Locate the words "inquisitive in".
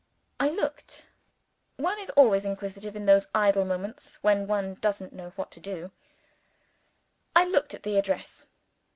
2.43-3.05